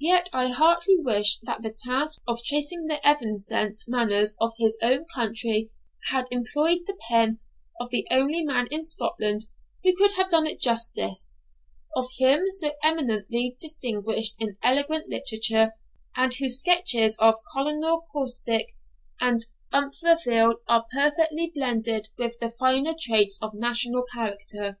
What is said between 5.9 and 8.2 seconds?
had employed the pen of the